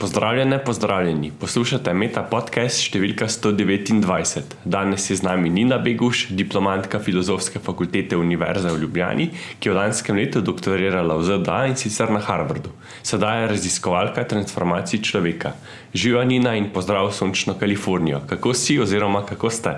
[0.00, 1.28] Pozdravljene, pozdravljeni.
[1.40, 4.56] Poslušate Meta podcast številka 129.
[4.66, 9.28] Danes je z nami Nina Beguš, diplomantka Filozofske fakultete Univerze v Ljubljani,
[9.62, 12.72] ki je v lanskem letu doktorirala v ZDA in sicer na Harvardu.
[13.06, 15.54] Sedaj je raziskovalka transformacij človeka.
[15.94, 18.24] Živa Nina in pozdrav v sončno Kalifornijo.
[18.26, 19.76] Kako si oziroma kako ste?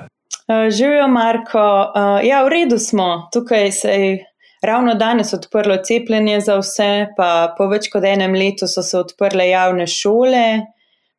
[0.49, 1.61] Uh, živijo, Marko.
[1.93, 3.29] Uh, ja, v redu smo.
[3.37, 4.17] Tukaj se je
[4.63, 9.49] ravno danes odprlo cepljenje za vse, pa po več kot enem letu so se odprle
[9.49, 10.47] javne šole.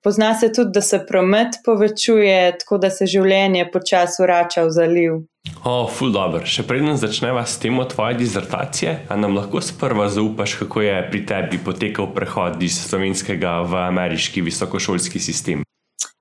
[0.03, 5.15] Pozna se tudi, da se promet povečuje, tako da se življenje počasi vrača v zaliv.
[5.63, 6.45] O, oh, ful dobr.
[6.47, 11.23] Še preden začneva s tem tvoje dizertacije, a nam lahko sprva zaupaš, kako je pri
[11.27, 15.65] tebi potekal prehod iz slovenskega v ameriški visokošolski sistem.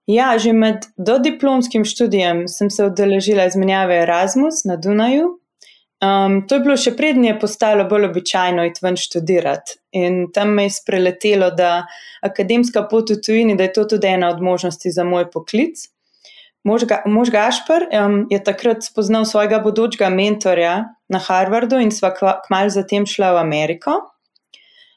[0.07, 5.37] Ja, že med dodiplomskim študijem sem se udeležila izmenjave Erasmus na Dunaju,
[6.05, 9.79] Um, to je bilo še prednje postalo bolj običajno iti ven študirati.
[9.97, 11.87] In tam me je spreletelo, da
[12.27, 15.87] akademska pot v tujini, da je to tudi ena od možnosti za moj poklic.
[16.67, 20.75] Mož, ga, mož Gašpr um, je takrat spoznal svojega bodočega mentorja
[21.09, 23.97] na Harvardu in sva kmalo zatem šla v Ameriko.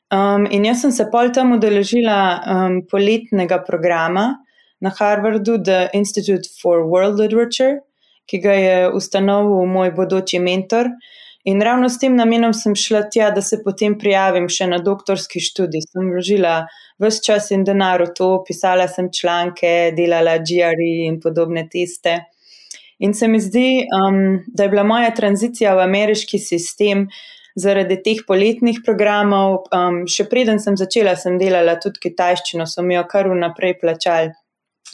[0.10, 4.42] Um, in jaz sem se pol tam udeležila um, poletnega programa
[4.82, 7.86] na Harvardu, The Institute for World Literature
[8.30, 10.92] ki ga je ustanovil moj bodoči mentor.
[11.50, 15.40] In ravno s tem namenom sem šla tja, da se potem prijavim še na doktorski
[15.42, 15.86] študij.
[15.88, 16.56] Sem vložila
[17.00, 22.20] vse čas in denar v to, pisala sem članke, delala GRE in podobne teste.
[23.00, 27.08] In se mi zdi, um, da je bila moja tranzicija v ameriški sistem
[27.56, 29.64] zaradi teh poletnih programov.
[29.72, 34.36] Um, še preden sem začela, sem delala tudi kitajščino, so mi jo kar vnaprej plačali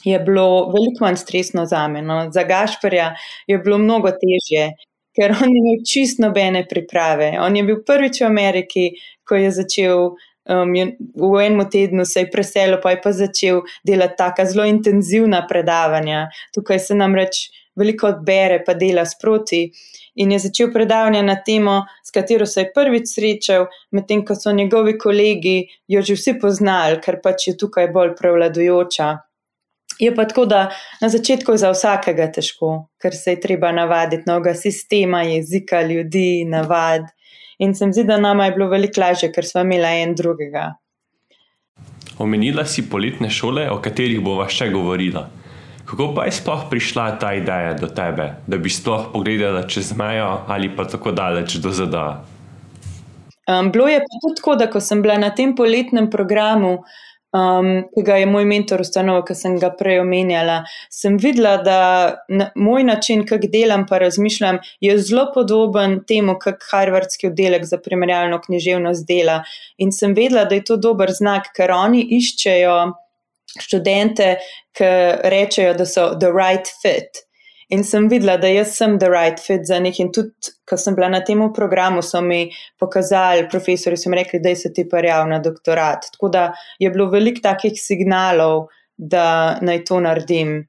[0.04, 2.02] je bilo veliko manj stresno za me.
[2.02, 2.32] No.
[2.32, 3.16] Za Gašporja
[3.48, 4.72] je bilo mnogo težje,
[5.16, 7.36] ker on ni imel čist nobene priprave.
[7.42, 8.88] On je bil prvič v Ameriki,
[9.28, 10.16] ko je začel.
[10.46, 10.76] Um,
[11.18, 16.28] v enem tednu se je preselil, pa je pa začel delati tako zelo intenzivna predavanja.
[16.54, 19.66] Tukaj se nam reč veliko odbere, pa dela sproti.
[20.16, 24.54] In je začel predavanje na temo, s katero se je prvič srečal, medtem ko so
[24.54, 29.10] njegovi kolegi jo že vsi poznali, ker pač je tukaj bolj prevladujoča.
[30.00, 30.70] Je pa tako, da
[31.02, 36.46] na začetku je za vsakega težko, ker se je treba navaditi novega sistema, jezika, ljudi,
[36.46, 37.08] navad.
[37.60, 40.74] In se mi zdi, da nama je bilo veliko lažje, ker smo imeli en drugega.
[42.20, 45.30] Omenila si poletne šole, o katerih bova še govorila.
[45.86, 50.42] Kako pa je sploh prišla ta ideja do tebe, da bi sploh pogledala čez mejo
[50.48, 52.24] ali pa tako daleč do ZDA?
[53.46, 56.80] Um, bilo je pa tudi tako, da ko sem bila na tem poletnem programu,
[57.36, 60.62] um, ki ga je moj mentor ustanovil, ki sem ga prej omenjala,
[60.94, 61.80] sem videla, da
[62.30, 67.78] na, moj način, kako delam, pa razmišljam, je zelo podoben temu, kako Harvardski oddelek za
[67.78, 69.42] primerjalno književnost dela.
[69.78, 72.78] In sem vedela, da je to dober znak, ker oni iščejo
[73.62, 74.36] študente,
[74.76, 74.90] ki
[75.32, 77.25] rečejo, da so the right fit.
[77.70, 80.00] In sem videla, da jaz sem the right fit za njih.
[80.00, 84.40] In tudi, ko sem bila na tem programu, so mi pokazali, profesori so mi rekli,
[84.40, 86.12] da se ti parjav na doktorat.
[86.14, 88.68] Tako da je bilo veliko takih signalov,
[88.98, 90.68] da naj to naredim.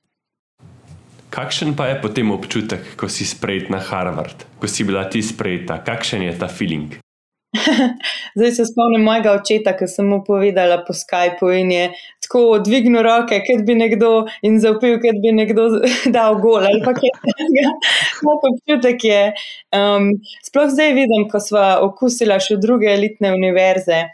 [1.31, 5.83] Kakšen pa je potem občutek, ko si sprejet na Harvard, ko si bila ti sprejeta?
[5.85, 7.06] Kakšen je ta feeling?
[8.37, 11.85] Zdaj se spomnim mojega očeta, ki sem mu povedala po Skypu in je
[12.25, 14.11] tako dvignil roke, kot bi nekdo
[14.47, 15.69] in zaupil, kot bi nekdo
[16.17, 17.75] dal gol ali pa kaj takega.
[18.27, 19.21] Moj občutek je,
[19.79, 20.13] um,
[20.49, 24.07] sploh zdaj vidim, ko smo okusila še druge elitne univerze.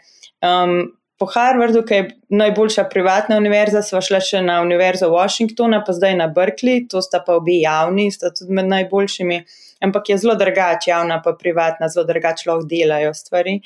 [0.43, 5.95] Um, po Harvardu, ki je najboljša privatna univerza, smo šla še na univerzo Washingtona, pa
[5.95, 9.37] zdaj na Berkeley, to sta pa obi javni, sta tudi med najboljšimi
[9.83, 13.59] ampak je zelo drugače, javna pa privatna, zelo drugače lahko delajo stvari.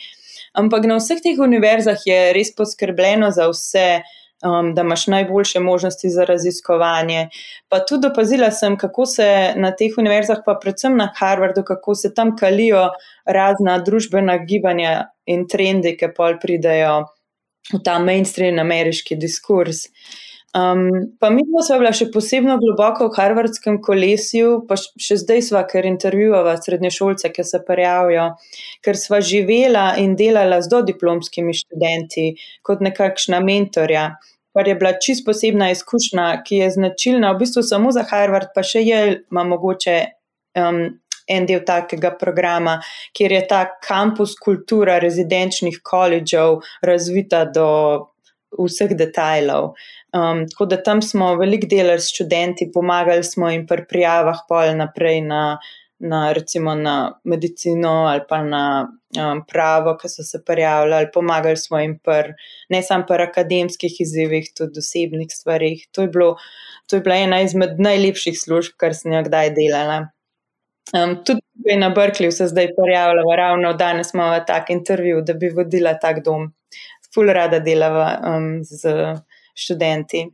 [0.57, 3.87] Ampak na vseh teh univerzah je res poskrbljeno za vse,
[4.45, 7.27] um, da imaš najboljše možnosti za raziskovanje.
[7.69, 12.13] Pa tudi opazila sem, kako se na teh univerzah, pa predvsem na Harvardu, kako se
[12.13, 12.89] tam kalijo
[13.25, 17.03] razna družbena gibanja in trendi, ki pa pridejo
[17.73, 19.87] v ta mainstream ameriški diskurs.
[20.57, 20.89] Um,
[21.19, 25.85] pa mi smo bila še posebno globoko v Harvardskem kolesju, pa še zdaj smo, ker
[25.85, 28.29] intervjuvamo srednješolce, ki se prijavijo,
[28.85, 32.29] ker smo živela in delala z dodiplomskimi študenti
[32.65, 34.07] kot nekakšna mentorja.
[34.57, 38.63] Kar je bila čist posebna izkušnja, ki je značilna v bistvu samo za Harvard, pa
[38.65, 39.97] še je ima mogoče
[40.57, 40.81] um,
[41.27, 42.79] en del takega programa,
[43.13, 47.67] kjer je ta kampus kultura rezidenčnih koledžev razvita do
[48.55, 49.73] vseh detajlov.
[50.17, 54.73] Um, tako da tam smo veliko delali s študenti, pomagali smo jim pri prijavah, pol
[54.77, 55.41] naprej na
[55.99, 58.87] na, recimo na medicino ali pa na
[59.17, 62.33] um, pravo, ki so se prijavljali, pomagali svojim, pr,
[62.69, 65.87] ne samo pri akademskih izzivih, tudi osebnih stvarih.
[65.91, 66.35] To je, bilo,
[66.87, 70.03] to je bila ena izmed najlepših služb, kar sem jo kdaj delala.
[70.95, 71.41] Um, tudi
[71.77, 76.51] na Berkeleyju se zdaj prijavljamo, ravno danes imamo tak intervju, da bi vodila tak dom.
[77.13, 78.93] Ful rada delava um, z
[79.57, 80.27] študenti.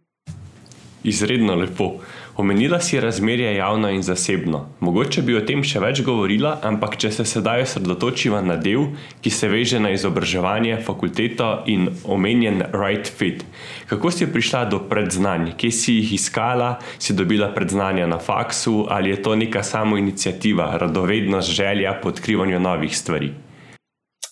[1.03, 1.99] Izredno lepo.
[2.37, 4.69] Omenila si razmerje javno in zasebno.
[4.79, 8.87] Mogoče bi o tem še več govorila, ampak če se sedaj osredotočiva na del,
[9.21, 13.45] ki se veže na izobraževanje, fakulteto in omenjen right fit.
[13.91, 19.13] Kako si prišla do predznanj, kje si jih iskala, si dobila predznanja na faksu ali
[19.13, 23.33] je to neka samo inicijativa, radovednost, želja po odkrivanju novih stvari?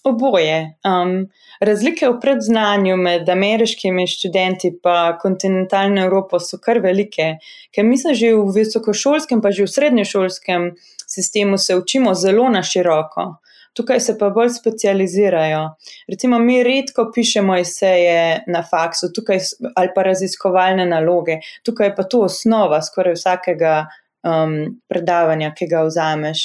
[0.03, 0.73] Oboje.
[0.81, 1.27] Um,
[1.61, 4.79] razlike v predznanju med ameriškimi študenti in
[5.21, 7.37] kontinentalno Evropo so kar velike,
[7.75, 10.71] ker mi se že v visokošolskem, pa že v srednješolskem
[11.07, 13.35] sistemu se učimo zelo na široko.
[13.73, 15.69] Tukaj se pa bolj specializirajo.
[16.07, 19.39] Recimo, mi redko pišemo eseje na faksu tukaj,
[19.75, 21.39] ali pa raziskovalne naloge.
[21.63, 23.85] Tukaj je pa to osnova skoraj vsakega
[24.27, 24.57] um,
[24.89, 26.43] predavanja, ki ga vzameš.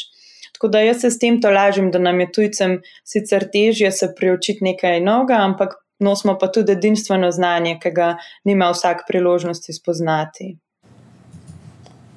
[0.56, 4.14] Tako da jaz se s tem to lažim, da nam je tujcem sicer težje se
[4.16, 8.14] priučiti nekaj novega, ampak nosimo pa tudi edinstveno znanje, ki ga
[8.44, 10.56] nima vsak priložnosti spoznati.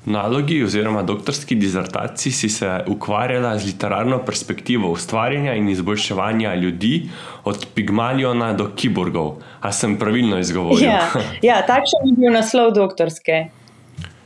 [0.05, 7.09] Nalogi oziroma doktorski dizertaciji si se ukvarjala z literarno perspektivo ustvarjanja in izboljševanja ljudi,
[7.43, 9.35] od pigmaliona do kiborgov.
[9.59, 10.87] A sem pravilno izgovoril?
[10.87, 11.09] Ja,
[11.41, 13.49] ja takšen je bil naslov doktorske.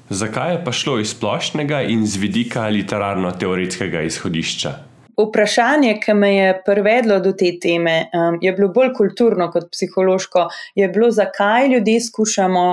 [0.10, 4.74] Zakaj je pa šlo iz splošnega in z vidika literarno-teoretskega izhodišča?
[5.18, 10.48] Vprašanje, ki me je privedlo do te teme, um, je bilo bolj kulturno kot psihološko.
[10.76, 12.66] Je bilo, zakaj ljudje skušamo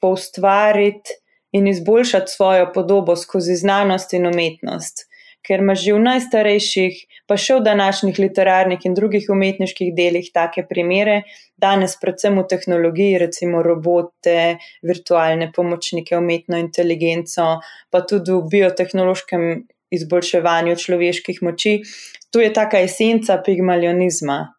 [0.00, 1.16] poustvariti
[1.52, 5.06] in izboljšati svojo podobo skozi znanost in umetnost
[5.46, 6.98] ker ima že v najstarejših,
[7.30, 11.22] pa še v današnjih literarnih in drugih umetniških delih take primere,
[11.56, 17.60] danes predvsem v tehnologiji, recimo robote, virtualne pomočnike, umetno inteligenco,
[17.90, 19.48] pa tudi v biotehnološkem
[19.94, 21.78] izboljševanju človeških moči.
[22.34, 24.56] To je taka esenca pigmalionizma.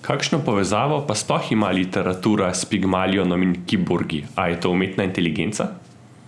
[0.00, 4.24] Kakšno povezavo pa sploh ima literatura s pigmalionom in kiborgi?
[4.34, 5.79] A je to umetna inteligenca?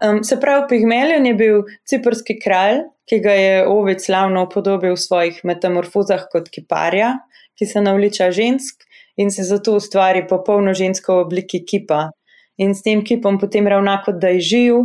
[0.03, 5.01] Um, se pravi, Pigmelion je bil ciprski kralj, ki ga je Ovid slavno upodobil v
[5.01, 7.15] svojih metamorfozah kot kiparja,
[7.59, 8.83] ki se navliča žensk
[9.21, 12.09] in se zato ustvari popolno žensko v obliki kipa.
[12.59, 14.81] In s tem kipom potem ravna kot da je živ,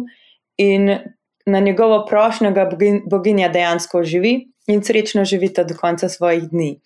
[0.57, 0.97] in
[1.45, 2.69] na njegovo prošnjo ga
[3.05, 6.79] boginja dejansko živi in srečno živita do konca svojih dni.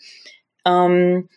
[0.70, 1.28] Um,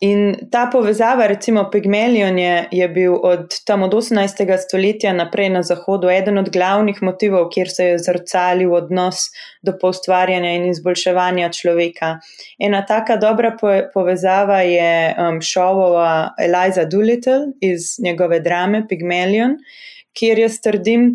[0.00, 4.58] In ta povezava, recimo Pygmalion, je, je bil od tam od 18.
[4.60, 9.30] stoletja naprej na Zahodu eden od glavnih motivov, kjer se je zrcalil odnos
[9.64, 12.18] do poustvarjanja in izboljševanja človeka.
[12.58, 13.54] Ena taka dobra
[13.94, 19.56] povezava je um, šovova Eliza Doolittle iz njegove drame Pygmalion,
[20.12, 21.14] kjer jaz trdim,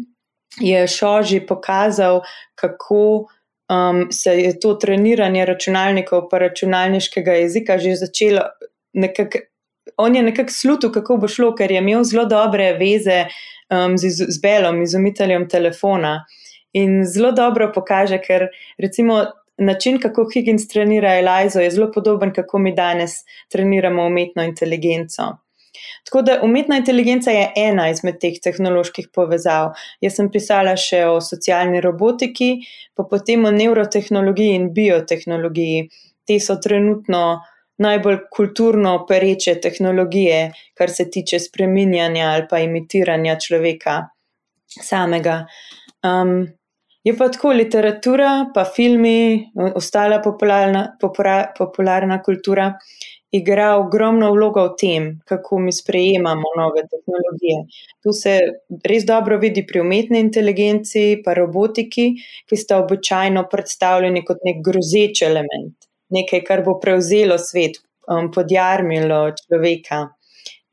[0.58, 2.24] je Šoži pokazal,
[2.56, 3.28] kako.
[3.72, 8.42] Um, se je to treniranje računalnikov, pa računalniškega jezika, že začelo
[8.94, 9.40] nekako,
[9.98, 13.26] on je nekako slutil, kako bo šlo, ker je imel zelo dobre veze
[13.70, 16.26] um, z, z Belom, izumiteljem telefona.
[16.74, 18.48] In zelo dobro pokaže, ker
[18.80, 19.26] recimo
[19.58, 23.12] način, kako Higgins trenira Elizo, je zelo podoben, kako mi danes
[23.50, 25.36] treniramo umetno inteligenco.
[26.06, 29.72] Tako da umetna inteligenca je ena izmed teh tehnoloških povezav.
[30.02, 32.52] Jaz sem pisala še o socialni robotiki,
[32.96, 35.88] pa potem o neurotehnologiji in biotehnologiji.
[36.28, 37.42] Te so trenutno
[37.82, 40.42] najbolj kulturno pereče tehnologije,
[40.78, 44.00] kar se tiče spreminjanja ali pa imitiranja človeka
[44.82, 45.46] samega.
[46.04, 46.48] Um,
[47.04, 52.74] je pa tako literatura, pa filmi, ostala popularna, popora, popularna kultura
[53.32, 57.62] igra ogromno vlogo v tem, kako mi sprejemamo nove tehnologije.
[58.04, 58.34] Tu se
[58.92, 62.10] res dobro vidi pri umetni inteligenci, pa robotiki,
[62.50, 69.24] ki sta običajno predstavljeni kot nek grozeč element nekaj, kar bo prevzelo svet, um, podjarmilo
[69.40, 70.06] človeka.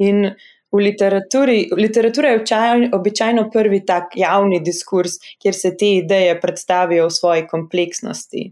[0.04, 0.30] In
[0.72, 7.08] v literaturi, literatura je običajno, običajno prvi tak javni diskurs, kjer se te ideje predstavijo
[7.08, 8.44] v svoji kompleksnosti,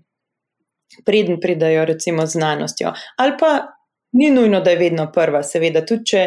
[1.05, 2.93] preden pridajo recimo znanostjo.
[3.16, 3.52] Ali pa
[4.12, 6.26] ni nujno, da je vedno prva, seveda, tudi če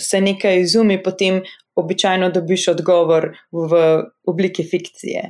[0.00, 1.42] se nekaj izumi, potem
[1.78, 3.82] običajno dobiš odgovor v
[4.26, 5.22] obliki fikcije.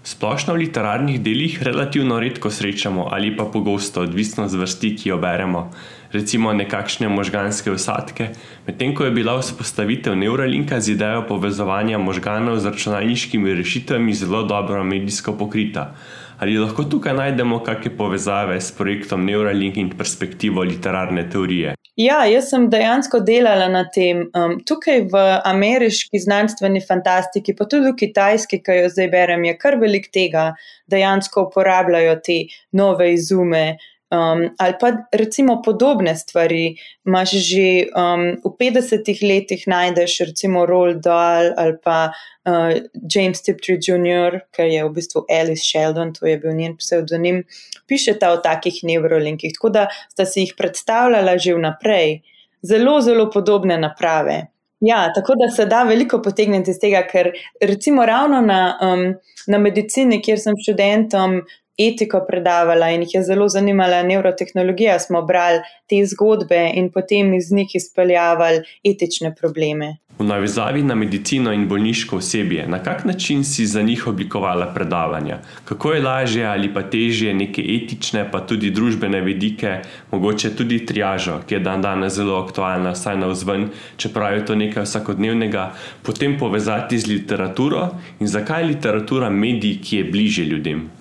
[0.00, 5.18] Splošno v literarnih delih relativno redko srečamo ali pa pogosto, odvisno od vrsti, ki jo
[5.20, 5.66] beremo,
[6.12, 8.30] recimo nekakšne možganske usadke,
[8.66, 14.84] medtem ko je bila vzpostavitev Neuralinka z idejo povezovanja možganov z računalniškimi rešitvami zelo dobro
[14.84, 15.92] medijsko pokrita.
[16.40, 21.74] Ali lahko tukaj najdemo kakšne povezave s projektom Neuralink in perspektivo literarne teorije?
[22.00, 24.22] Ja, jaz sem dejansko delala na tem.
[24.32, 29.58] Um, tukaj v ameriški znanstveni fantastiki, pa tudi v kitajski, ki jo zdaj berem, je
[29.60, 30.54] kar velik tega,
[30.88, 32.38] dejansko uporabljajo te
[32.72, 33.64] nove izume,
[34.10, 36.74] Um, ali pa recimo podobne stvari.
[37.06, 42.74] Máš že um, v 50-ih letih najdeš recimo Roald Dahl ali pa uh,
[43.14, 47.44] James Tiptree Jr., ki je v bistvu Alice Sheldon, to je bil njen pseudonim,
[47.86, 49.54] pišeta o takih neurolinkih.
[49.54, 52.20] Tako da sta si jih predstavljala že vnaprej.
[52.66, 54.50] Zelo, zelo podobne naprave.
[54.80, 59.14] Ja, tako da se da veliko potegniti iz tega, ker recimo ravno na, um,
[59.46, 61.42] na medicini, kjer sem študentom
[61.86, 67.52] etiko predavala in jih je zelo zanimala neurotehnologija, smo brali te zgodbe in potem iz
[67.52, 69.96] njih izpeljavali etične probleme.
[70.20, 75.38] V navezavi na medicino in bolniško osebje, na kak način si za njih oblikovala predavanja?
[75.64, 79.78] Kako je lažje ali pa težje neke etične, pa tudi družbene vidike,
[80.12, 84.54] mogoče tudi triažo, ki je dan danes zelo aktualna, saj na vzven, čeprav je to
[84.54, 85.70] nekaj vsakodnevnega,
[86.02, 87.88] potem povezati z literaturo
[88.20, 90.99] in zakaj je literatura medij, ki je bliže ljudem?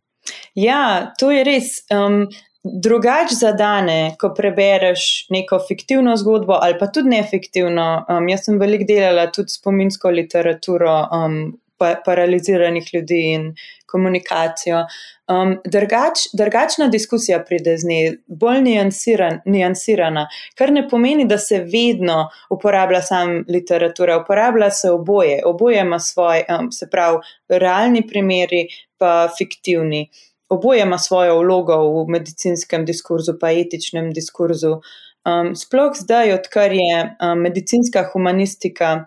[0.59, 1.73] Ja, to je res.
[1.93, 2.25] Um,
[2.63, 7.87] drugač zadane, ko prebereš neko fiktivno zgodbo ali pa tudi nefiktivno.
[8.09, 11.39] Um, jaz sem veliko delala tudi spominsko literaturo um,
[11.79, 13.47] pa, paraliziranih ljudi in
[13.89, 14.83] komunikacijo.
[15.29, 21.63] Um, drugač, drugačna diskusija pride z njej, bolj nijansiran, nijansirana, kar ne pomeni, da se
[21.63, 28.67] vedno uporablja sam literatura, uporablja se oboje, oboje ima svoj, um, se pravi, realni primeri
[28.97, 30.09] pa fiktivni
[30.49, 34.79] oboje ima svojo vlogo v medicinskem diskurzu, pa etičnem diskurzu.
[35.27, 39.05] Um, sploh zdaj, odkar je um, medicinska humanistika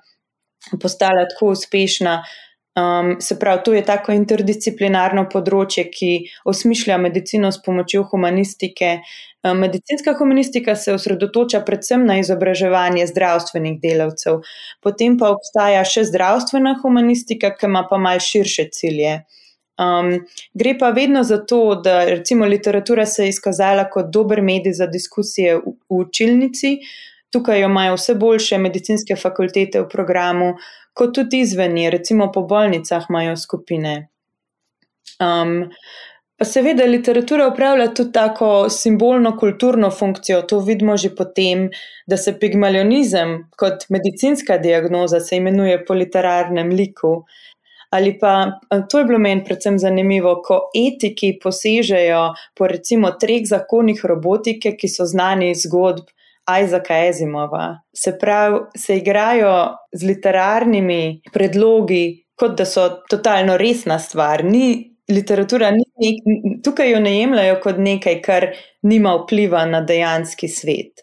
[0.80, 2.22] postala tako uspešna,
[2.76, 6.12] um, se pravi, to je tako interdisciplinarno področje, ki
[6.49, 8.99] osmišlja medicino s pomočjo humanistike.
[9.42, 14.42] Um, medicinska humanistika se osredotoča predvsem na izobraževanje zdravstvenih delavcev,
[14.82, 19.22] potem pa obstaja še zdravstvena humanistika, ki ima pa malce širše cilje.
[19.82, 24.72] Um, gre pa vedno za to, da recimo literatura se je izkazala kot dober medij
[24.72, 26.76] za diskusije v, v učilnici.
[27.32, 30.52] Tukaj jo imajo vse boljše medicinske fakultete v programu,
[30.92, 33.94] kot tudi izven, recimo po bolnicah imajo skupine.
[35.22, 35.70] Um,
[36.36, 40.42] pa seveda literatura upravlja tudi tako simbolno kulturno funkcijo.
[40.42, 41.70] To vidimo že potem,
[42.06, 47.22] da se pigmalionizem kot medicinska diagnoza se imenuje po literarnem liku.
[47.92, 48.58] Ali pa
[48.90, 52.22] to je bilo meni predvsem zanimivo, ko etiki posežejo
[52.56, 56.08] po recimo treh zakonih robotike, ki so znani iz zgodb
[56.49, 57.66] Isaaca Ezimova.
[57.92, 59.52] Se pravi, se igrajo
[59.92, 64.44] z literarnimi predlogi, kot da so totalno resna stvar.
[64.44, 68.49] Ni, literatura ni nek, tukaj jo ne jemljajo kot nekaj, kar
[68.88, 71.01] nima vpliva na dejanski svet.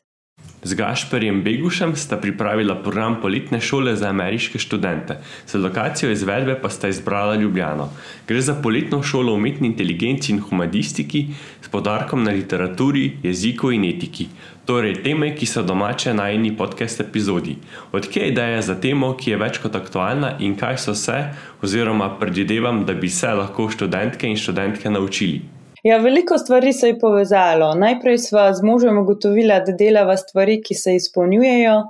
[0.63, 5.15] Z Gašperjem Begušem sta pripravila program poletne šole za ameriške študente,
[5.47, 7.89] za lokacijo izvedbe pa sta izbrala Ljubljano.
[8.27, 11.27] Gre za poletno šolo umetni inteligenci in humanistiki
[11.61, 14.27] s podarkom na literaturi, jeziku in etiki.
[14.65, 17.55] Torej, teme, ki so domače na eni podcast epizodi.
[17.91, 21.21] Odkje je ideja za temo, ki je več kot aktualna in kaj so se,
[21.63, 25.58] oziroma predvidevam, da bi se lahko študentke in študentke naučili.
[25.83, 27.75] Ja, veliko stvari se je povezalo.
[27.75, 31.83] Najprej smo z možem ugotovili, da delava stvari, ki se izpolnjujejo.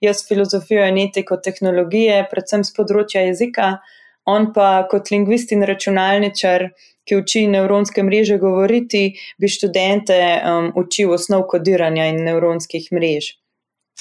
[0.00, 3.76] Jaz filozofijo in etiko tehnologije, predvsem z področja jezika,
[4.26, 6.68] on pa kot lingvist in računalničar,
[7.06, 9.04] ki uči nevronske mreže govoriti,
[9.38, 13.32] bi študente um, učil osnov kodiranja in nevronskih mrež.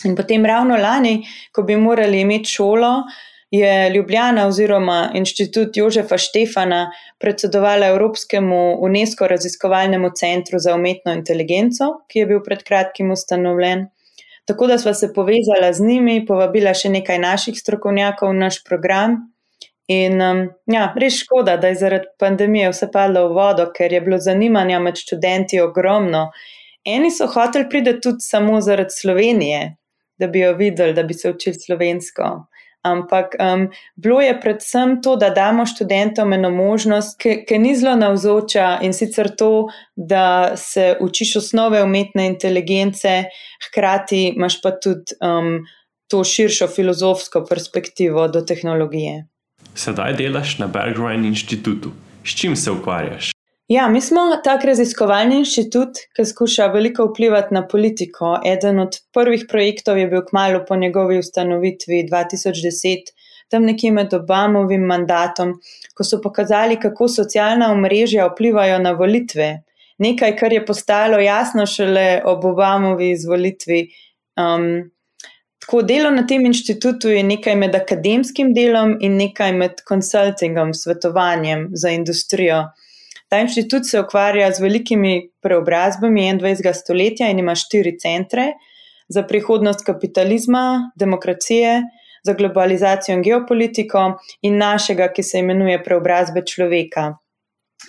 [0.05, 1.21] In potem ravno lani,
[1.53, 2.91] ko bi morali imeti šolo,
[3.51, 12.20] je Ljubljana oziroma inštitut Jožefa Štefana predsedovala Evropskemu UNESCO raziskovalnemu centru za umetno inteligenco, ki
[12.20, 13.89] je bil pred kratkim ustanovljen.
[14.46, 19.20] Tako da sva se povezala z njimi, povabila še nekaj naših strokovnjakov v naš program.
[19.91, 20.41] In um,
[20.72, 24.79] ja, res škoda, da je zaradi pandemije vse padlo v vodo, ker je bilo zanimanja
[24.79, 26.29] med študenti ogromno.
[26.88, 29.75] Eni so hoteli priti tudi samo zaradi Slovenije,
[30.17, 32.29] da bi jo videli, da bi se učili slovensko.
[32.81, 38.79] Ampak um, bilo je predvsem to, da damo študentom eno možnost, ki ni zelo navzoča
[38.81, 43.23] in sicer to, da se učiš osnove umetne inteligence,
[43.67, 45.59] hkrati imaš pa tudi um,
[46.09, 49.27] to širšo filozofsko perspektivo do tehnologije.
[49.75, 51.91] Sedaj delaš na Berggruen inštitutu.
[52.25, 53.31] S čim se ukvarjaš?
[53.72, 58.34] Ja, mi smo tak raziskovalni inštitut, ki skuša veliko vplivati na politiko.
[58.46, 63.13] Eden od prvih projektov je bil kmalo po njegovi ustanovitvi 2010,
[63.48, 65.54] tam nekje med Obamovim mandatom,
[65.96, 69.48] ko so pokazali, kako socialna omrežja vplivajo na volitve.
[70.04, 73.82] Nekaj, kar je postalo jasno šele ob Obamovi izvolitvi.
[74.36, 74.68] Um,
[75.63, 81.70] tako delo na tem inštitutu je nekaj med akademskim delom in nekaj med konsultingom, svetovanjem
[81.72, 82.66] za industrijo.
[83.31, 86.73] Ta inštitut se ukvarja z velikimi preobrazbami 21.
[86.75, 88.50] stoletja in ima štiri centre
[89.07, 91.77] za prihodnost kapitalizma, demokracije,
[92.23, 94.01] za globalizacijo in geopolitiko
[94.41, 97.05] in našega, ki se imenuje preobrazbe človeka.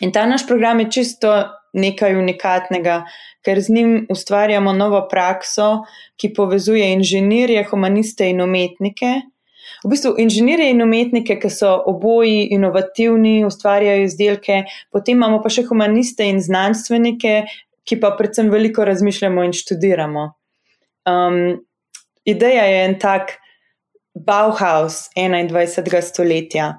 [0.00, 1.34] In ta naš program je čisto
[1.72, 3.02] nekaj unikatnega,
[3.42, 5.82] ker z njim ustvarjamo novo prakso,
[6.16, 9.14] ki povezuje inženirje, humaniste in umetnike.
[9.84, 14.62] V bistvu inženirje in umetnike, ki so oboji inovativni, ustvarjajo izdelke,
[14.94, 17.34] potem imamo pa še humaniste in znanstvenike,
[17.82, 20.28] ki pa predvsem veliko razmišljamo in študiramo.
[21.10, 21.64] Um,
[22.24, 23.36] ideja je en tak
[24.14, 26.00] Bauhaus 21.
[26.02, 26.70] stoletja.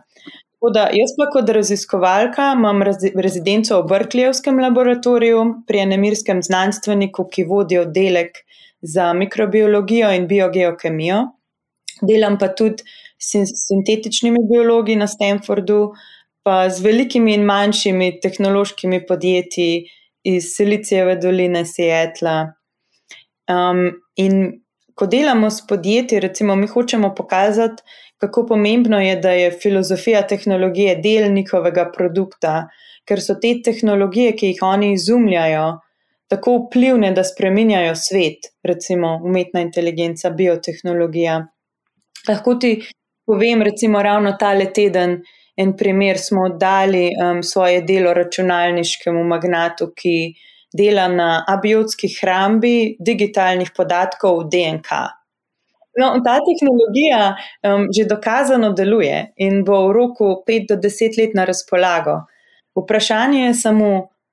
[0.72, 2.80] Da, jaz pa kot raziskovalka imam
[3.20, 8.40] rezidenco v Brklejevskem laboratoriju pri enemirskem znanstveniku, ki vodi oddelek
[8.82, 11.26] za mikrobiologijo in biogeokemijo.
[12.08, 12.84] Delam pa tudi
[13.18, 15.94] s sintetičnimi biologi na Stanfordu,
[16.44, 19.86] pa z velikimi in manjšimi tehnološkimi podjetji
[20.24, 22.54] iz Silicijeve doline Seatla.
[23.52, 24.64] Um, in
[24.96, 27.84] ko delamo s podjetji, recimo, mi hočemo pokazati,
[28.18, 32.68] kako pomembno je, da je filozofija tehnologije del njihovega produkta,
[33.08, 35.66] ker so te tehnologije, ki jih oni izumljajo,
[36.32, 41.42] tako vplivne, da spreminjajo svet, recimo umetna inteligenca, biotehnologija.
[42.28, 42.78] Lahko ti
[43.26, 45.22] povem, recimo, ravno tale teden.
[45.56, 50.34] En primer smo dali um, svoje delo računalniškemu magnatu, ki
[50.74, 54.90] dela na abiotski hrambi digitalnih podatkov DNK.
[56.02, 61.36] No, ta tehnologija um, že dokazano deluje in bo v roku 5 do 10 let
[61.38, 62.24] na razpolago.
[62.74, 63.92] Vprašanje je samo,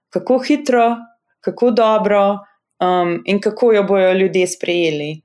[0.09, 0.97] kako hitro,
[1.45, 2.23] kako dobro
[2.81, 5.21] um, in kako jo bojo ljudje sprejeli.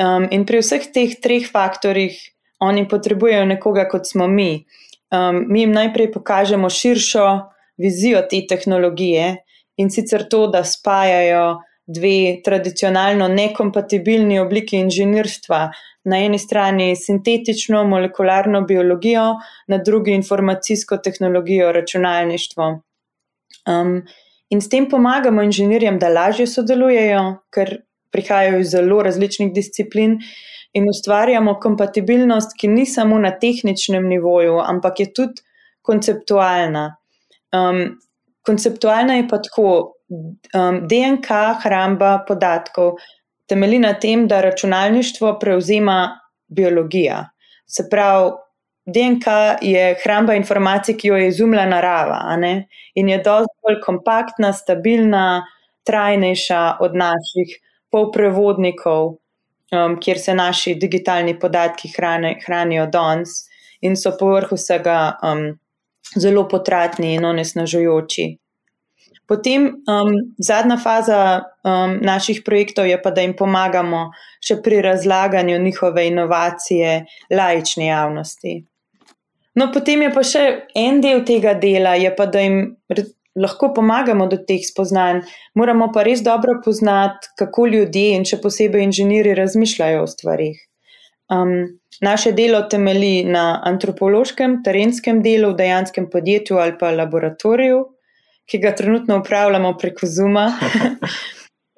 [0.00, 2.16] Um, in pri vseh teh treh faktorjih
[2.64, 4.64] oni potrebujejo nekoga, kot smo mi.
[5.12, 7.26] Um, mi jim najprej pokažemo širšo
[7.80, 9.36] vizijo te tehnologije,
[9.80, 15.60] in sicer to, da spajajo dve tradicionalno nekompatibilni obliki inženirstva.
[16.04, 19.34] Na eni strani sintetično molekularno biologijo,
[19.68, 22.68] na drugi informacijsko tehnologijo, računalništvo.
[23.68, 24.02] Um,
[24.48, 27.76] in s tem pomagamo inženirjem, da lažje sodelujejo, ker
[28.10, 30.18] prihajajo iz zelo različnih disciplin,
[30.72, 35.42] in ustvarjamo kompatibilnost, ki ni samo na tehničnem nivoju, ampak je tudi
[35.82, 36.84] konceptualna.
[37.52, 37.80] Um,
[38.46, 39.70] konceptualna je pa tako,
[40.54, 43.00] um, DNK hramba podatkov
[43.50, 47.24] temelji na tem, da računalništvo prevzema biologija.
[47.66, 48.30] Se pravi,
[48.86, 49.26] DNK
[49.62, 52.20] je hramba informacij, ki jo je izumila narava
[52.94, 55.42] in je dosti bolj kompaktna, stabilna,
[55.86, 57.58] trajnejša od naših
[57.90, 59.16] polprevodnikov,
[59.72, 63.44] um, kjer se naši digitalni podatki hrane, hranijo danes
[63.80, 65.00] in so povrh vsega.
[65.22, 65.50] Um,
[66.18, 68.36] zelo potratni in onesnažujoči.
[69.26, 70.10] Potem um,
[70.42, 74.08] zadnja faza um, naših projektov je pa, da jim pomagamo
[74.42, 78.56] še pri razlaganju njihove inovacije laični javnosti.
[79.54, 82.58] No, potem je pa še en del tega dela, je pa, da jim
[83.36, 85.22] lahko pomagamo do teh spoznanj.
[85.54, 90.58] Moramo pa res dobro poznati, kako ljudje in še posebej inženirji razmišljajo o stvarih.
[91.30, 97.84] Um, naše delo temelji na antropološkem, terenskem delu v dejanskem podjetju ali pa laboratoriju,
[98.50, 100.48] ki ga trenutno upravljamo preko Zuma.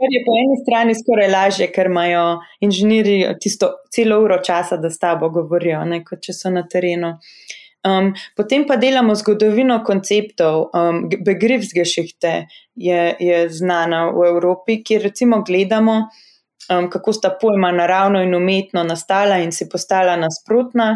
[0.03, 2.23] Kar je po eni strani skoraj lažje, ker imajo
[2.65, 7.12] inženirji tisto celo uro časa, da s tabo govorijo, ne, kot če so na terenu.
[7.83, 10.71] Um, potem pa delamo zgodovino konceptov.
[10.71, 15.97] Um, Begriffsgeschichte je, je znana v Evropi, kjer recimo gledamo,
[16.71, 20.95] um, kako sta pojma naravno in umetno nastala in si postala nasprotna.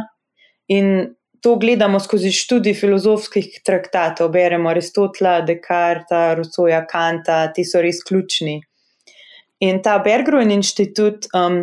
[0.69, 8.03] In to gledamo skozi študij filozofskih traktatov, beremo Aristotela, Descarta, Rousseauja, Kanta, ti so res
[8.07, 8.61] ključni.
[9.67, 11.63] In ta Bergruen inštitut um,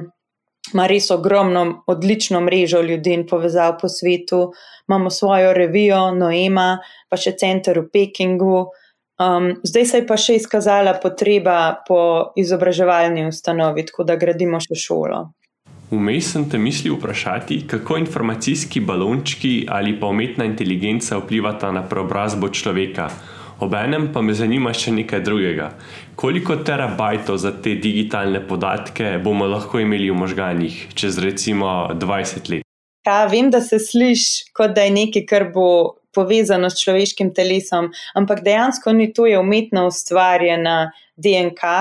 [0.73, 4.51] ima res ogromno, odlično mrežo ljudi in povezav po svetu.
[4.87, 8.65] Imamo svojo revijo, Noema, pa še center v Pekingu.
[9.21, 14.75] Um, zdaj se je pa še izkazala potreba po izobraževalni ustanovi, tako da gradimo še
[14.75, 15.27] šolo.
[15.93, 22.49] Vmes sem te mislil vprašati, kako informacijski balončki ali pa umetna inteligenca vplivata na preobrazbo
[22.49, 23.11] človeka.
[23.63, 25.69] Obenem pa me zanima še nekaj drugega.
[26.19, 32.67] Koliko terabajtov za te digitalne podatke bomo lahko imeli v možganjih čez recimo 20 let?
[33.07, 35.67] Ja, vem, da se sliši, kot da je nekaj, kar bo
[36.13, 41.71] povezano s človeškim telesom, ampak dejansko ni to, je umetno ustvarjena DNK.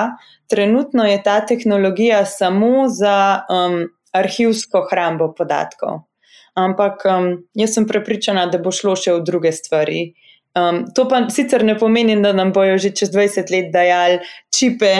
[0.50, 6.06] Trenutno je ta tehnologija samo za um, arhivsko hrambo podatkov.
[6.54, 10.12] Ampak um, jaz sem prepričana, da bo šlo še v druge stvari.
[10.52, 14.18] Um, to pa sicer ne pomeni, da nam bojo že čez 20 let dajali
[14.52, 14.92] čipe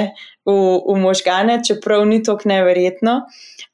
[0.46, 3.20] v, v možgane, čeprav ni to neverjetno.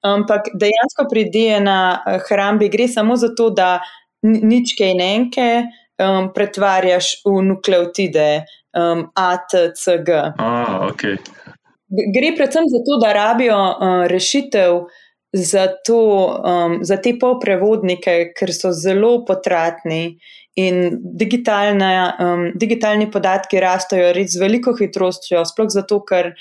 [0.03, 3.79] Ampak dejansko pri DNA eh, hrambi gre samo za to, da
[4.23, 5.49] ničke in enke
[6.03, 10.11] um, pretvarjaš v nukleotide um, ATCG.
[10.39, 11.19] Ah, okay.
[11.89, 14.91] Gre predvsem za to, da rabijo uh, rešitev
[15.33, 16.03] za, to,
[16.43, 20.19] um, za te polprevodnike, ker so zelo potratni
[20.59, 26.33] in um, digitalni podatki rastejo res z veliko hitrostjo, sploh zato, ker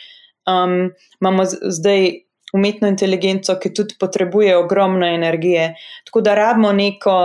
[0.50, 0.90] um,
[1.22, 2.08] imamo zdaj
[2.58, 5.76] umetno inteligenco, ki tudi potrebuje ogromno energije.
[6.06, 7.18] Tako da rabimo neko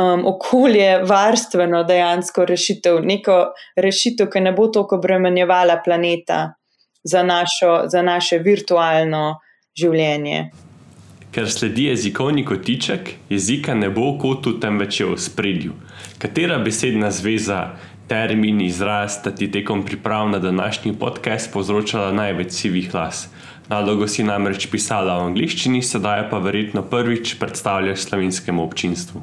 [0.00, 3.38] um, okolje, varstveno dejansko rešitev, neko
[3.76, 6.44] rešitev, ki ne bo toliko obremenjevala planeta
[7.04, 9.40] za, našo, za naše virtualno
[9.78, 10.46] življenje.
[11.32, 15.72] Ker sledi jezikovni kotiček, jezika ne bo v kotu, temveč je v spredju.
[16.20, 17.70] Katera besedna zveza,
[18.08, 23.30] termin, izraz sta ti tekom priprav na današnji podcast povzročala največ sivih las?
[23.68, 29.22] Nalogo si namreč pisala v angliščini, sedaj pa verjetno prvič predstavljaš slovenskemu občinstvu.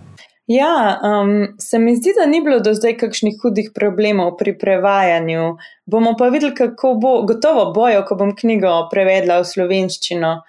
[0.49, 5.59] Ja, um, se mi zdi, da ni bilo do zdaj kakšnih hudih problemov pri prevajanju.
[5.85, 10.39] Bomo pa videli, kako bo, gotovo bojo, ko bom knjigo prevedla v slovenščino.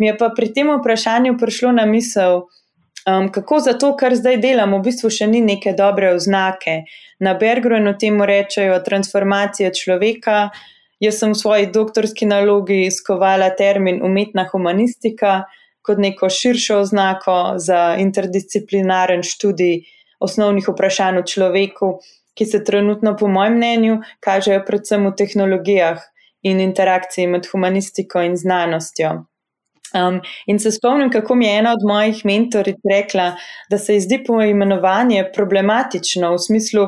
[0.00, 2.46] Mi je pa pri tem vprašanju prišlo na misel,
[3.04, 6.82] um, kako za to, kar zdaj delam, v bistvu še ni neke dobre oznake.
[7.20, 10.48] Na Bergrenu temu rečejo transformacija človeka.
[11.00, 15.44] Jaz sem v svoji doktorski nalogi iskovala termin umetna humanistika
[15.82, 19.80] kot neko širšo oznako za interdisciplinaren študij
[20.20, 21.88] osnovnih vprašanj o človeku,
[22.36, 26.04] ki se trenutno, po mojem mnenju, kažejo predvsem v tehnologijah
[26.42, 29.29] in interakciji med humanistiko in znanostjo.
[29.94, 33.32] Um, in se spomnim, kako mi je ena od mojih mentoric rekla,
[33.70, 36.86] da se ji zdi poimenovanje problematično v smislu,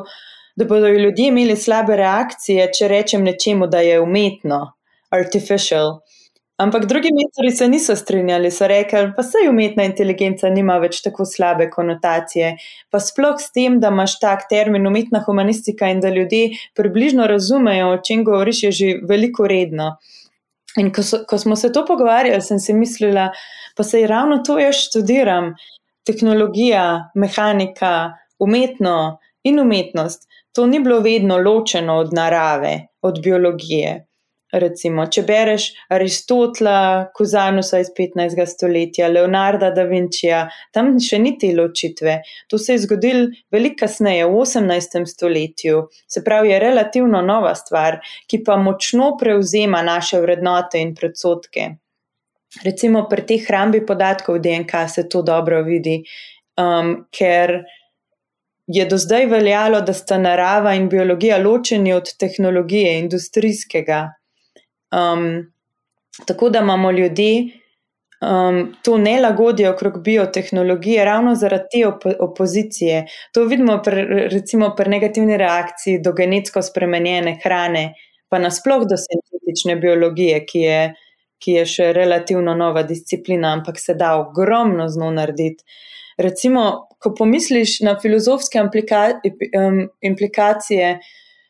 [0.57, 4.61] da bodo ljudje imeli slabe reakcije, če rečem nečemu, da je umetno,
[5.11, 5.99] artificial.
[6.63, 11.25] Ampak drugi mentori se niso strinjali, so rekli, pa sej umetna inteligenca nima več tako
[11.27, 12.53] slabe konotacije.
[12.93, 17.89] Pa sploh s tem, da imaš tak termin umetna humanistika in da ljudje približno razumejo,
[17.97, 19.97] o čem govoriš, je že veliko redno.
[20.81, 23.31] In ko, so, ko smo se to pogovarjali, sem si mislila,
[23.77, 25.53] pa se je ravno to jaz študiram,
[26.07, 30.29] tehnologija, mehanika, umetno in umetnost.
[30.53, 34.07] To ni bilo vedno ločeno od narave, od biologije.
[34.53, 38.43] Recimo, če bereš Aristotela, Kuzanusa iz 15.
[38.51, 40.43] stoletja, Leonarda da Vinčija,
[40.77, 42.19] tam še ni te ločitve.
[42.53, 45.09] To se je zgodilo veliko kasneje, v 18.
[45.09, 45.87] stoletju.
[46.05, 51.69] Se pravi, je relativno nova stvar, ki pa močno prevzema naše vrednote in predsotke.
[52.61, 56.03] Recimo pri teh hrambi podatkov DNK se to dobro vidi,
[56.61, 57.63] um, ker
[58.69, 64.11] je do zdaj veljalo, da sta narava in biologija ločeni od tehnologije, industrijskega
[64.93, 65.53] Um,
[66.27, 67.63] tako da imamo ljudje
[68.23, 73.07] um, to nelagodje okrog biotehnologije, ravno zaradi te op opozicije.
[73.33, 77.95] To vidimo pri, recimo pri negativni reakciji do genetsko spremenjene hrane,
[78.29, 80.83] pa nasploh do sintetične biologije, ki je,
[81.43, 85.65] ki je še relativno nova disciplina, ampak se da ogromno zno narediti.
[86.19, 89.09] Recimo, ko pomisliš na filozofske implika
[90.01, 90.99] implikacije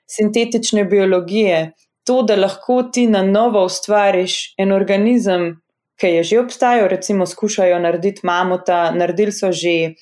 [0.08, 1.72] sintetične biologije,
[2.04, 5.62] to, da lahko ti na novo ustvariš en organizem,
[6.00, 9.94] ki je že obstajal, recimo, skušajo narediti mamuta, naredili so že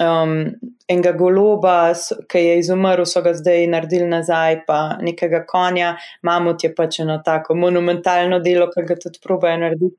[0.00, 0.52] um,
[0.88, 1.94] enega goloba,
[2.28, 5.96] ki je izumrl, so ga zdaj naredili nazaj, pa nekega konja.
[6.22, 9.96] Mamut je pač eno tako monumentalno delo, ki ga tudi probajo narediti.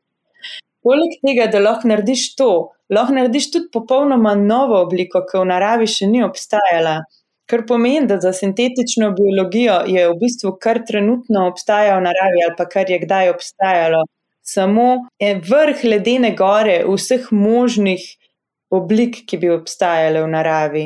[0.86, 2.52] Poleg tega, da lahko narediš to,
[2.94, 7.00] lahko narediš tudi popolnoma novo obliko, ki v naravi še ni obstajala.
[7.48, 12.56] Kar pomeni, da za sintetično biologijo je v bistvu kar trenutno obstaja v naravi, ali
[12.58, 14.02] pa kar je kdaj obstajalo,
[14.44, 14.88] samo
[15.22, 18.04] vrh ledene gore vseh možnih
[18.70, 20.86] oblik, ki bi obstajale v naravi.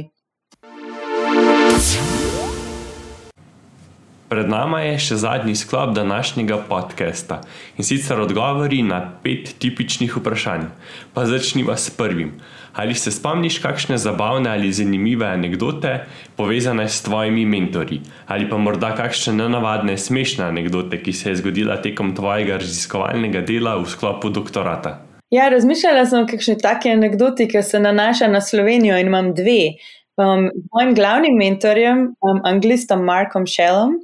[4.30, 7.41] Pred nama je še zadnji sklop današnjega podcasta
[7.78, 10.69] in sicer odgovori na pet tipičnih vprašanj.
[11.13, 12.38] Pa začnimo s prvim.
[12.73, 16.05] Ali se spomniš kakšne zabavne ali zanimive anekdote
[16.36, 17.99] povezane s tvojimi mentori?
[18.27, 23.75] Ali pa morda kakšne nenavadne, smešne anekdote, ki se je zgodila tekom tvojega raziskovalnega dela
[23.77, 25.01] v sklopu doktorata?
[25.31, 29.75] Ja, razmišljala sem o kakšni taki anekdoti, ki se nanaša na Slovenijo in imam dve.
[30.19, 33.95] Um, mojim glavnim mentorjem, um, anglistom Markom Shellom,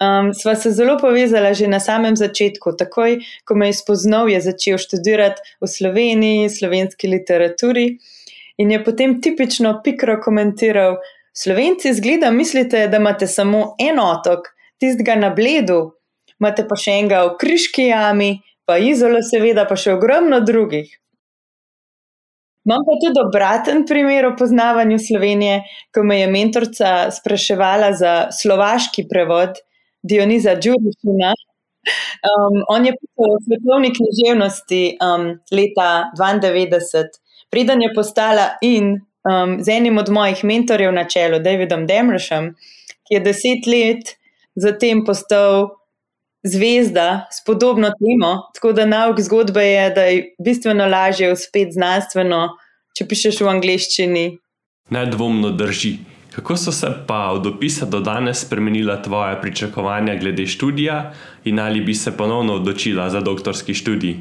[0.00, 2.76] um, sva se zelo povezala že na samem začetku.
[2.78, 7.98] Takoj, ko me je spoznal, je začel študirati v Sloveniji, slovenski literaturi
[8.58, 10.98] in je potem tipično pikro komentiral:
[11.32, 15.94] Slovenci, zgleda, mislite, da imate samo en otok, tistega na bledu,
[16.40, 20.90] imate pa še enega v križki jami pa izolo, seveda, pa še ogromno drugih.
[22.68, 25.62] Imam pa tudi obraten primer o poznavanju Slovenije,
[25.94, 29.56] ko me je mentorica spraševala za slovaški prevod
[30.08, 31.34] Dioniza Džurišina.
[32.28, 37.04] Um, on je pisal o svetovni književnosti um, leta 92,
[37.50, 42.54] preden je postala in um, z enim od mojih mentorjev na čelu, Davidom Demršem,
[43.08, 44.16] ki je deset let
[44.58, 45.68] zatem postal
[46.42, 48.50] zvezda s podobno temo.
[48.54, 52.48] Tako da nauk zgodbe je, da je bistveno lažje uspeti znanstveno,
[52.98, 54.28] če pišeš v angleščini.
[54.90, 55.96] Nedvomno drži.
[56.38, 61.12] Kako so se pa od opisa do danes spremenila tvoja pričakovanja glede študija,
[61.44, 64.16] in ali bi se ponovno odločila za doktorski študij?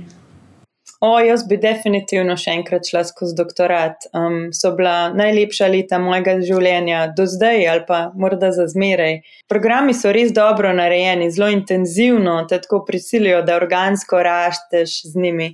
[1.00, 4.08] O, jaz bi definitivno še enkrat šla skozi doktorat.
[4.18, 9.20] Um, so bila najlepša leta mojega življenja do zdaj, ali pa morda za zmeraj.
[9.52, 15.52] Programi so res dobro narejeni, zelo intenzivno, te tako prisilijo, da organsko rašteš z njimi.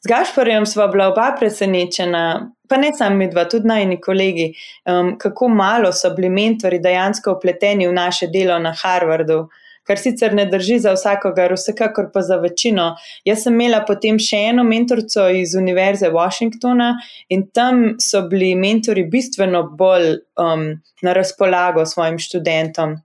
[0.00, 2.24] Z Gašporjem smo bila oba presenečena,
[2.64, 4.48] pa ne samo mi dva, tudi najni kolegi,
[4.88, 9.44] um, kako malo so bili mentori dejansko upleteni v naše delo na Harvardu
[9.86, 12.92] kar sicer ne drži za vsakogar, vsekakor pa za večino.
[13.24, 16.92] Jaz sem imela potem še eno mentorico iz Univerze Washingtona
[17.28, 20.68] in tam so bili mentori bistveno bolj um,
[21.02, 22.98] na razpolago svojim študentom.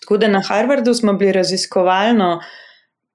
[0.00, 2.40] Tako da na Harvardu smo bili raziskovalno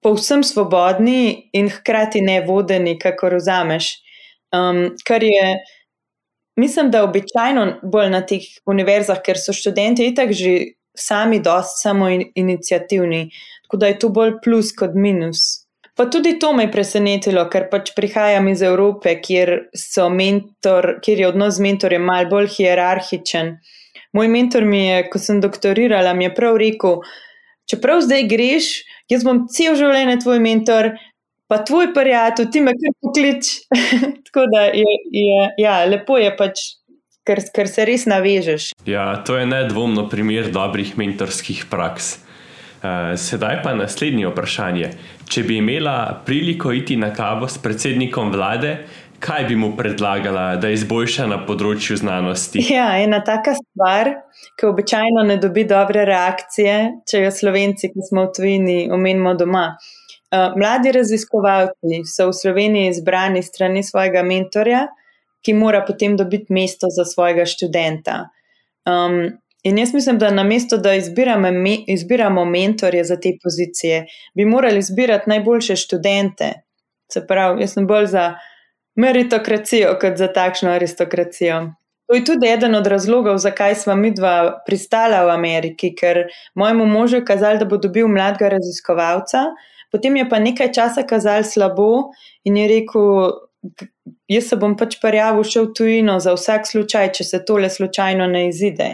[0.04, 3.94] povsem svobodni in hkrati ne vodeni, kako vzameš.
[4.54, 5.60] Um, kar je.
[6.56, 12.10] Mislim, da običajno bolj na teh univerzah, ker so študenti itak že sami dosti samo
[12.10, 13.30] inicijativni,
[13.66, 15.64] tako da je to bolj plus kot minus.
[15.96, 19.52] Pa tudi to me je presenetilo, ker pač prihajam iz Evrope, kjer,
[20.10, 23.58] mentor, kjer je odnos z mentorjem mal bolj hierarhičen.
[24.14, 27.02] Moj mentor mi je, ko sem doktorirala, mi je prav rekel,
[27.70, 28.72] čeprav zdaj greš,
[29.10, 30.92] jaz bom cel življenje tvoj mentor,
[31.50, 33.54] pa tvoj prijatelj, ti me kar poklič.
[34.26, 36.66] tako da je, je ja, lepo je pač
[37.28, 38.74] ker, ker se res navežeš.
[38.88, 42.18] Ja, to je nedvomno primer dobrih mentorskih praks.
[42.84, 44.90] Uh, sedaj pa naslednje vprašanje.
[45.32, 48.74] Če bi imela priliko iti na kavo s predsednikom vlade,
[49.24, 52.60] kaj bi mu predlagala, da izboljša na področju znanosti?
[52.68, 54.12] Ja, ena taka stvar,
[54.60, 56.76] ki običajno ne dobi dobre reakcije,
[57.08, 59.70] če jo slovenci, ki smo v tujini, omenimo doma.
[60.34, 64.90] Uh, mladi raziskovalci so v Sloveniji izbrani strani svojega mentorja,
[65.46, 68.30] ki mora potem dobiti mesto za svojega študenta.
[68.86, 71.48] Um, in jaz mislim, da na mesto, da izbiramo,
[71.88, 76.54] izbiramo mentorje za te pozicije, bi morali izbirati najboljše študente.
[77.14, 78.34] Se pravi, jaz sem bolj za
[78.96, 81.74] meritokracijo, kot za takšno aristokracijo.
[82.08, 86.26] To je tudi eden od razlogov, zakaj smo mi dva pristala v Ameriki, ker
[86.56, 89.46] mojemu možu je kazalo, da bo dobil mladega raziskovalca,
[89.92, 91.90] potem je pa nekaj časa kazalo slabo
[92.44, 93.32] in je rekel,
[94.28, 98.28] jaz se bom pač prijavil še v tujino za vsak slučaj, če se tole slučajno
[98.28, 98.90] ne izide.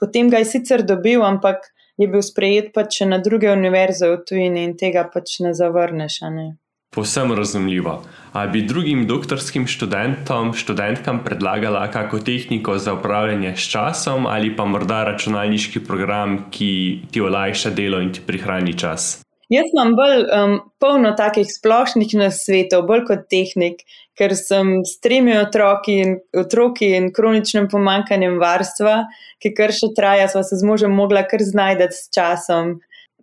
[0.00, 4.66] Potem ga je sicer dobil, ampak je bil sprejet pač na druge univerze v tujini
[4.66, 6.20] in tega pač ne zavrneš.
[6.34, 6.46] Ne?
[6.94, 8.04] Povsem razumljivo.
[8.32, 14.64] A bi drugim doktorskim študentom, študentkam predlagala kako tehniko za upravljanje s časom ali pa
[14.64, 16.70] morda računalniški program, ki
[17.10, 19.23] ti olajša delo in ti prihrani čas?
[19.54, 23.82] Jaz imam bolj um, polno takih splošnih nasvetov, bolj kot tehnik,
[24.18, 29.02] ker sem s tremi otroki in, otroki in kroničnim pomankanjem varstva,
[29.42, 32.78] ki kar še traja, sva se z možem mogla kar znajti s časom.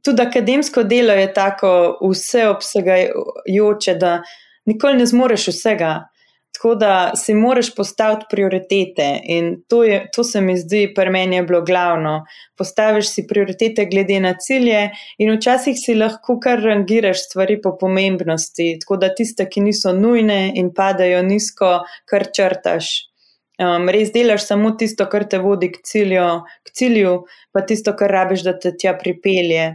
[0.06, 4.22] Tudi akademsko delo je tako vseobsegajoče, da
[4.70, 5.91] nikoli ne zmoreš vsega.
[6.51, 11.35] Tako da si moraš postaviti prioritete in to, je, to se mi zdi, pri meni
[11.35, 12.25] je bilo glavno.
[12.57, 18.75] Postaviš si prioritete glede na cilje in včasih si lahko kar rangiraš stvari po pomembnosti,
[18.81, 21.71] tako da tiste, ki niso nujne in padajo nizko,
[22.05, 22.91] kar črtaš.
[23.61, 26.27] Um, res delaš samo tisto, kar te vodi k cilju,
[26.65, 27.15] k cilju,
[27.53, 29.67] pa tisto, kar rabiš, da te tja pripelje.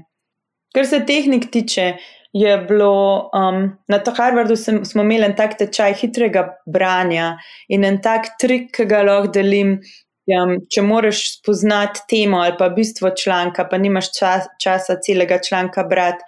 [0.74, 1.92] Kar se tehnik tiče,
[2.36, 7.36] je bilo um, na to Harvardu sem, smo imeli en tak tečaj hitrega branja
[7.68, 9.78] in en tak trik, ki ga lahko delim.
[10.26, 15.84] Um, če moraš spoznati temo ali pa bistvo članka, pa nimaš čas, časa celega članka
[15.86, 16.24] brati,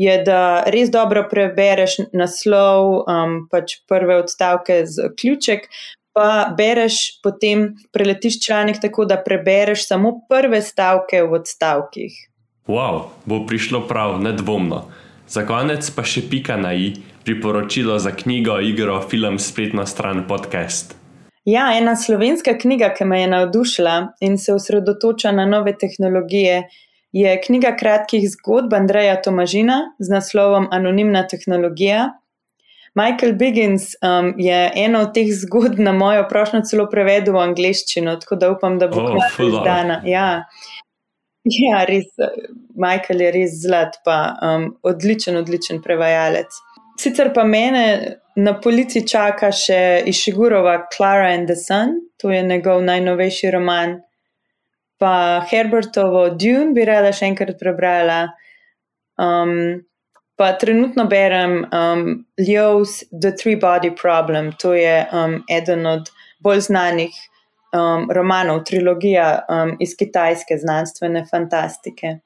[0.00, 5.68] je, da res dobro prebereš naslov, um, pač prve odstavke z ključek,
[6.16, 12.18] pa bereš potem preletiš članek tako, da prebereš samo prve stavke v odstavkih.
[12.72, 14.86] Wow, bo prišlo prav, nedvomno.
[15.32, 16.90] Za konec pa še pika na i,
[17.24, 20.92] priporočilo za knjigo, igro, film, spletno stran, podcast.
[21.48, 26.58] Ja, ena slovenska knjiga, ki me je navdušila in se osredotoča na nove tehnologije,
[27.16, 32.10] je knjiga kratkih zgodb Andreja Tomažina z naslovom Anonimna tehnologija.
[32.94, 38.18] Michael Biggins um, je eno od teh zgodb na mojo prošnjo celo prevedel v angleščino,
[38.20, 39.48] tako da upam, da bo Oh, dobro.
[39.48, 40.02] izdana.
[40.04, 40.44] Ja.
[41.62, 42.10] ja, res,
[42.74, 46.54] Michael je res zlat, pa um, odličen, odličen prevajalec.
[47.00, 47.84] Sicer pa mene
[48.36, 53.98] na polici čaka še Išigurova Clara and the Sun, to je njegov najnovejši roman.
[55.02, 58.20] Pa Herbertovo Dune bi rada še enkrat prebrala.
[59.18, 59.82] Um,
[60.38, 62.04] pa trenutno berem um,
[62.38, 66.08] Leo's The Three Body Problem, to je um, eden od
[66.42, 67.18] bolj znanih
[67.72, 72.18] um, romanov, trilogija um, iz kitajske znanstvene fantastike.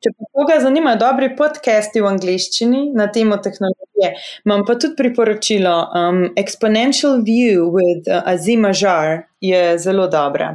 [0.00, 4.14] Če pa koga zanimajo dobri podcasti v angleščini na temo tehnologije,
[4.48, 5.74] imam pa tudi priporočilo.
[5.92, 10.54] Um, Exponential View with uh, Azima Jar je zelo dobra.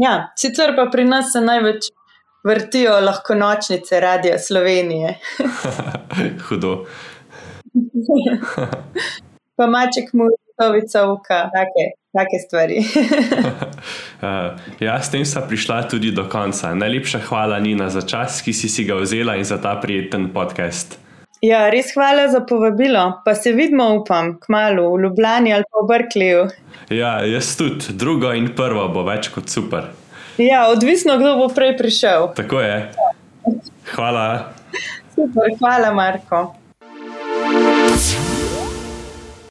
[0.00, 1.90] Ja, sicer pa pri nas se največ
[2.48, 5.18] vrtijo lahko nočnice Radia Slovenije.
[6.48, 6.86] Hudo.
[9.56, 11.84] pa maček mu tovica uka, take,
[12.16, 12.78] take stvari.
[14.22, 16.74] Uh, ja, s tem sta prišla tudi do konca.
[16.74, 20.98] Najlepša hvala, Nina, za čas, ki si si ga vzela in za ta prijeten podcast.
[21.42, 23.20] ja, res hvala za povabilo.
[23.24, 26.48] Pa se vidimo, upam, kmalo v Ljubljani ali pa v Brkliju.
[26.88, 29.90] Ja, jaz tudi, drugo in prvo bo več kot super.
[30.38, 32.32] Ja, odvisno, kdo bo prej prišel.
[32.34, 32.90] Tako je.
[33.94, 34.54] Hvala.
[35.14, 36.63] Super, hvala, Marko.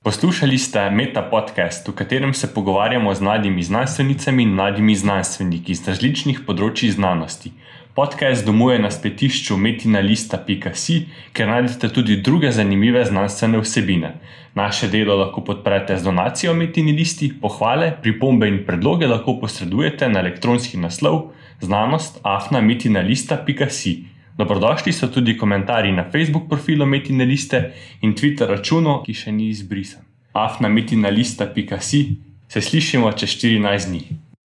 [0.04, 5.88] Poslušali ste Meta podcast, v katerem se pogovarjamo z mladimi znanstvenicami in mladimi znanstveniki iz
[5.88, 7.54] različnih področji znanosti.
[7.96, 10.98] Podcast domuje na spletišču metinalista.si,
[11.32, 14.12] kjer najdete tudi druge zanimive znanstvene vsebine.
[14.60, 20.20] Naše delo lahko podprete z donacijo Metini listi, pohvale, pripombe in predloge lahko posredujete na
[20.20, 21.30] elektronski naslov
[21.64, 24.13] znanost afnametinalista.si.
[24.38, 29.50] Dobrodošli so tudi komentarji na Facebook profilu Metine liste in Twitter računu, ki še ni
[29.50, 30.02] izbrisan.
[30.34, 32.16] afnametinalista.si
[32.48, 34.02] se slišimo čez 14 dni.